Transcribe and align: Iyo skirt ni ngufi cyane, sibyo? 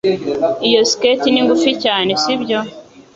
Iyo 0.67 0.81
skirt 0.91 1.21
ni 1.29 1.41
ngufi 1.45 1.71
cyane, 1.83 2.11
sibyo? 2.21 2.59